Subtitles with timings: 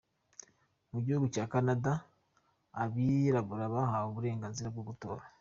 [0.91, 1.91] Mu gihugu cya Canada,
[2.83, 5.23] abirabura bahawe uburenganzira bwo gutora.